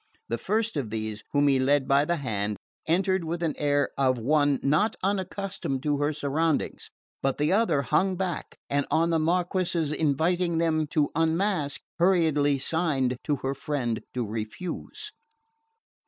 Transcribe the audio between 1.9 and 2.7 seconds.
the hand,